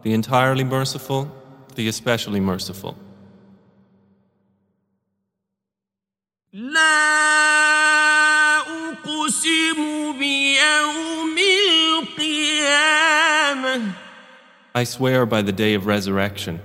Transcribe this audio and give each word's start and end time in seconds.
the 0.02 0.12
entirely 0.14 0.64
merciful, 0.64 1.30
the 1.74 1.88
especially 1.88 2.40
merciful. 2.40 2.96
لا 6.52 6.98
أقسم 8.60 10.12
بيوم 10.18 11.36
القيامة 12.18 13.92
I 14.74 14.84
swear 14.84 15.26
by 15.26 15.42
the 15.42 15.52
day 15.52 15.74
of 15.74 15.84
resurrection, 15.86 16.60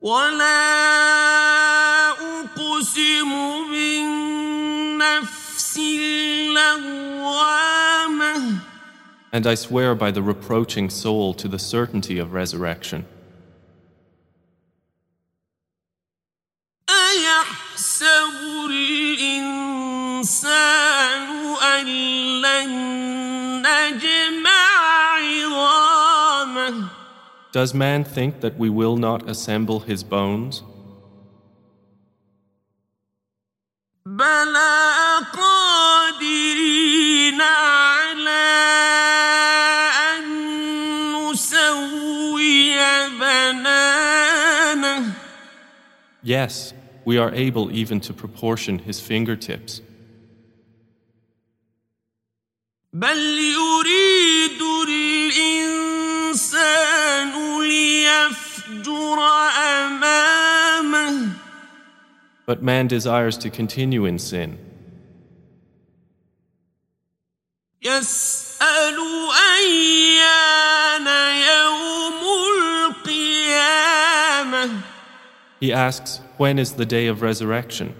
ولا 0.00 0.60
أقسم 2.10 3.30
بالنفس 3.70 5.78
اللوامة 5.78 7.26
and 9.32 9.46
I 9.46 9.54
swear 9.54 9.94
by 9.94 10.10
the 10.12 10.22
reproaching 10.22 10.88
soul 10.88 11.34
to 11.34 11.46
the 11.46 11.58
certainty 11.58 12.18
of 12.18 12.32
resurrection. 12.32 13.04
Does 27.52 27.72
man 27.74 28.04
think 28.04 28.40
that 28.40 28.58
we 28.58 28.68
will 28.68 28.96
not 28.96 29.28
assemble 29.28 29.80
his 29.80 30.02
bones? 30.04 30.62
بلى 34.06 35.26
قادرين 35.34 37.40
على 37.40 38.46
أن 40.14 41.30
نسوي 41.30 42.74
بنانه 43.20 45.12
Yes, 46.22 46.72
we 47.04 47.18
are 47.18 47.32
able 47.34 47.70
even 47.72 48.00
to 48.00 48.12
proportion 48.12 48.78
his 48.80 49.00
fingertips. 49.00 49.80
بل 52.92 53.38
يريد 53.38 54.49
but 62.51 62.61
man 62.61 62.85
desires 62.85 63.37
to 63.37 63.49
continue 63.49 64.03
in 64.03 64.19
sin. 64.19 64.59
He 75.61 75.71
asks, 75.71 76.19
When 76.35 76.59
is 76.59 76.73
the 76.73 76.85
day 76.85 77.07
of 77.07 77.21
resurrection? 77.21 77.95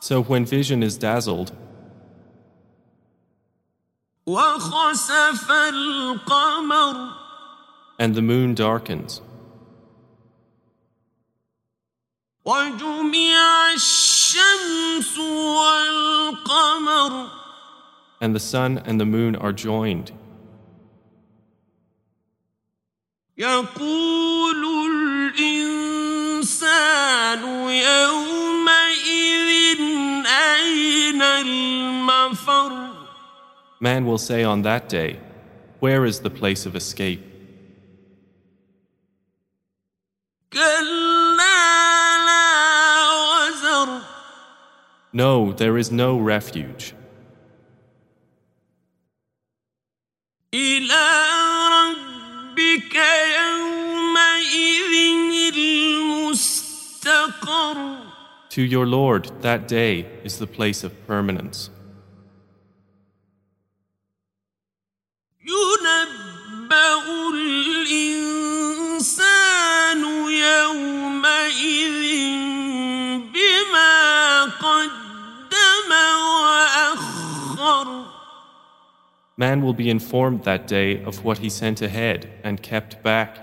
So 0.00 0.22
when 0.22 0.46
vision 0.46 0.82
is 0.82 0.96
dazzled, 0.96 1.52
and 7.99 8.15
the 8.15 8.21
moon 8.21 8.55
darkens, 8.55 9.21
وجمع 12.45 13.73
الشمس 13.73 15.17
والقمر 15.17 17.29
and 18.21 18.35
the 18.35 18.39
sun 18.39 18.77
and 18.77 18.99
the 18.99 19.05
moon 19.05 19.35
are 19.35 19.53
joined, 19.53 20.11
يقول 23.37 24.65
الإنسان 25.35 27.43
يومئذ 27.69 29.79
أين 30.27 31.21
المفر 31.21 31.96
Man 33.80 34.06
will 34.06 34.18
say 34.18 34.42
on 34.42 34.62
that 34.62 34.88
day, 34.88 35.20
Where 35.78 36.04
is 36.04 36.20
the 36.20 36.30
place 36.30 36.66
of 36.66 36.74
escape? 36.74 37.24
No, 45.12 45.52
there 45.52 45.78
is 45.78 45.90
no 45.90 46.18
refuge. 46.18 46.94
To 58.50 58.62
your 58.62 58.86
Lord, 58.86 59.30
that 59.42 59.68
day 59.68 60.06
is 60.24 60.38
the 60.38 60.46
place 60.46 60.82
of 60.82 61.06
permanence. 61.06 61.70
Man 79.37 79.63
will 79.63 79.73
be 79.73 79.89
informed 79.89 80.43
that 80.43 80.67
day 80.67 81.03
of 81.03 81.25
what 81.25 81.39
he 81.39 81.49
sent 81.49 81.81
ahead 81.81 82.29
and 82.43 82.61
kept 82.61 83.01
back. 83.01 83.39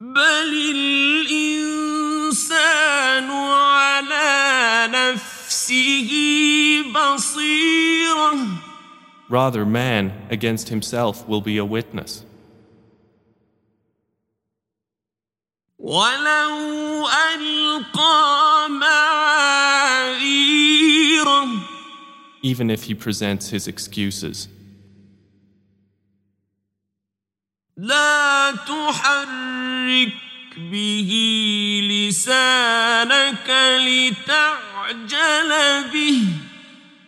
بل 0.00 0.50
الإنسان 1.24 3.30
على 3.30 4.88
نفسه 4.92 6.10
بصيرة 6.92 8.38
Rather, 9.30 9.64
man 9.64 10.12
against 10.30 10.68
himself 10.68 11.26
will 11.26 11.40
be 11.40 11.56
a 11.56 11.64
witness. 11.64 12.24
ولو 15.78 17.08
ألقى 17.08 18.68
معاذيره 18.70 19.37
even 22.42 22.70
if 22.70 22.84
he 22.84 22.94
presents 22.94 23.50
his 23.50 23.66
excuses. 23.68 24.48
لا 27.76 28.52
تحرك 28.66 30.12
به 30.56 31.10
لسانك 31.90 33.50
لتعجل 33.80 35.50
به 35.92 36.26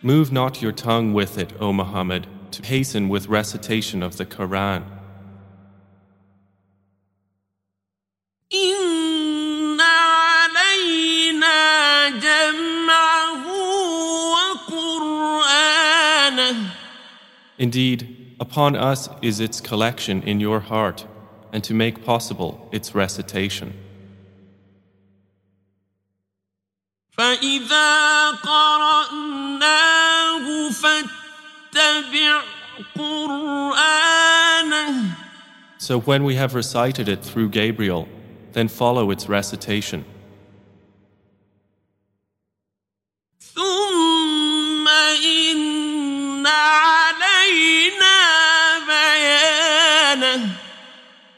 Move 0.03 0.31
not 0.31 0.61
your 0.61 0.71
tongue 0.71 1.11
with 1.13 1.37
it, 1.37 1.53
O 1.59 1.73
Muhammad, 1.73 2.27
to 2.51 2.61
hasten 2.63 3.09
with 3.09 3.27
recitation 3.27 4.03
of 4.03 4.17
the 4.17 4.25
Quran. 4.25 4.83
Indeed, 17.61 18.35
upon 18.39 18.75
us 18.75 19.09
is 19.21 19.39
its 19.39 19.59
collection 19.61 20.21
in 20.23 20.39
your 20.39 20.59
heart, 20.59 21.05
and 21.51 21.63
to 21.63 21.73
make 21.73 22.05
possible 22.05 22.69
its 22.71 22.93
recitation. 22.93 23.73
فإذا 27.17 28.31
قرأناه 28.43 29.65
فاتبع 30.69 32.41
قرآنه 32.95 34.07
So 35.79 35.99
when 35.99 36.23
we 36.23 36.35
have 36.35 36.53
recited 36.53 37.07
it 37.07 37.23
through 37.23 37.49
Gabriel, 37.49 38.07
then 38.53 38.67
follow 38.67 39.09
its 39.09 39.27
recitation. 39.29 40.05
ثم 43.39 44.87
إن 44.87 46.45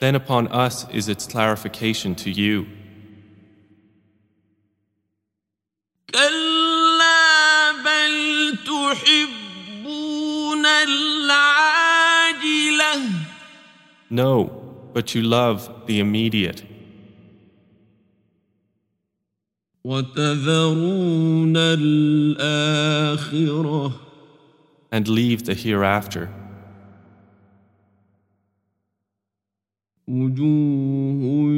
Then 0.05 0.17
upon 0.17 0.49
us 0.49 0.87
is 0.91 1.09
its 1.09 1.27
clarification 1.27 2.15
to 2.17 2.31
you. 2.31 2.67
No, 14.11 14.35
but 14.93 15.15
you 15.15 15.23
love 15.23 15.87
the 15.87 16.01
immediate. 16.01 16.62
And 24.93 25.09
leave 25.09 25.47
the 25.47 25.55
hereafter. 25.55 26.29
وجوه 30.08 31.54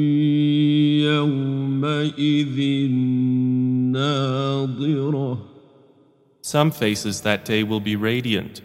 يومئذ 1.04 2.58
ناظرة 3.92 5.48
Some 6.42 6.70
faces 6.72 7.20
that 7.22 7.44
day 7.44 7.62
will 7.62 7.80
be 7.80 7.96
radiant. 7.96 8.62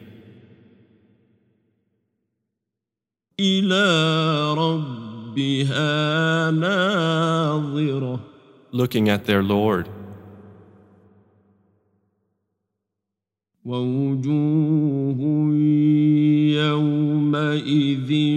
إلى 3.39 4.54
ربها 4.54 6.51
ناظرة 6.51 8.19
looking 8.74 9.09
at 9.09 9.25
their 9.25 9.44
Lord. 9.44 9.88
ووجوه 13.65 15.19
يومئذ 16.56 18.07
باسرة 18.07 18.31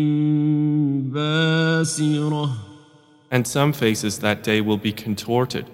And 3.31 3.47
some 3.47 3.73
faces 3.73 4.19
that 4.19 4.43
day 4.43 4.61
will 4.61 4.77
be 4.77 4.93
contorted, 4.93 5.67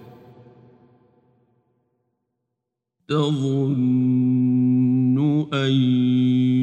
تظن 3.08 3.87
أن 5.52 5.72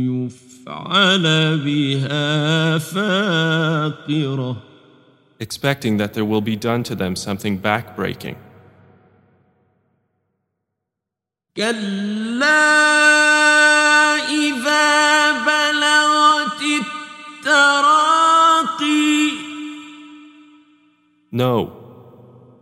يفعل 0.10 1.58
بها 1.58 2.78
فاقرة 2.78 4.58
expecting 5.40 5.98
that 5.98 6.14
there 6.14 6.26
will 6.26 6.42
be 6.42 6.56
done 6.56 6.84
to 6.84 6.96
them 6.96 7.16
something 7.16 7.60
backbreaking. 7.60 8.36
كلا 11.58 13.47
No, 21.38 21.66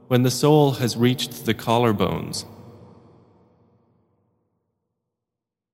when 0.07 0.23
the 0.23 0.31
soul 0.31 0.71
has 0.73 0.95
reached 0.97 1.45
the 1.45 1.53
collarbones, 1.53 2.45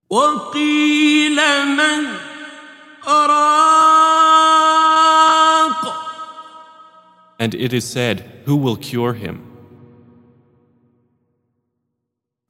وقيل 0.10 1.36
من 1.76 2.18
راق 3.06 4.38
and 7.40 7.54
it 7.54 7.72
is 7.74 7.86
said, 7.86 8.42
Who 8.46 8.56
will 8.56 8.78
cure 8.78 9.14
him? 9.14 9.44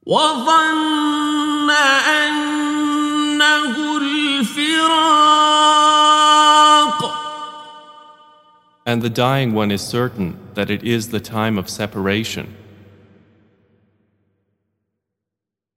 وظن 0.06 1.70
أنه 1.70 2.51
And 8.92 9.02
the 9.02 9.10
dying 9.10 9.52
one 9.52 9.70
is 9.70 9.82
certain 9.82 10.38
that 10.54 10.70
it 10.70 10.82
is 10.82 11.10
the 11.10 11.20
time 11.20 11.58
of 11.58 11.68
separation. 11.68 12.56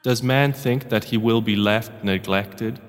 Does 0.03 0.22
man 0.22 0.51
think 0.51 0.89
that 0.89 1.05
he 1.05 1.17
will 1.17 1.41
be 1.41 1.55
left 1.55 2.03
neglected? 2.03 2.79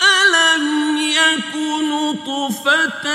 ألم 0.00 0.96
يك 0.96 1.54
نطفة 1.92 3.06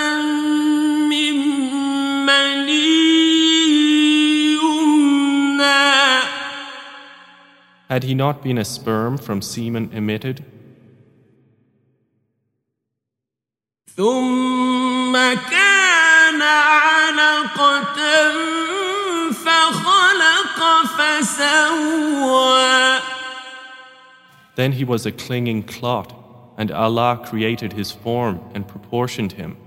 Had 7.98 8.04
he 8.04 8.16
not 8.16 8.42
been 8.42 8.58
a 8.58 8.66
sperm 8.66 9.18
from 9.18 9.42
semen 9.42 9.92
emitted? 9.94 10.44
ثم 13.96 15.14
كان 15.14 16.42
علقة 16.42 18.00
فخلق 19.32 20.60
فسوى 20.98 22.34
Then 24.56 24.72
he 24.74 24.84
was 24.84 25.06
a 25.06 25.12
clinging 25.12 25.64
clot, 25.64 26.14
and 26.58 26.72
Allah 26.72 27.20
created 27.24 27.74
his 27.74 27.92
form 27.92 28.40
and 28.54 28.68
proportioned 28.68 29.34
him. 29.34 29.58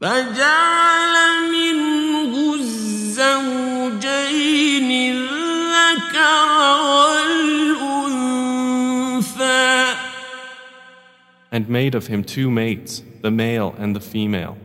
فجعل 0.00 0.79
made 11.71 11.95
of 11.95 12.07
him 12.07 12.23
two 12.23 12.51
mates, 12.51 13.01
the 13.21 13.31
male 13.31 13.73
and 13.77 13.95
the 13.95 13.99
female. 13.99 14.57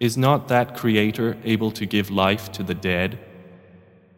Is 0.00 0.16
not 0.16 0.48
that 0.48 0.76
Creator 0.76 1.36
able 1.44 1.70
to 1.72 1.84
give 1.84 2.08
life 2.10 2.50
to 2.52 2.62
the 2.62 2.74
dead? 2.74 3.18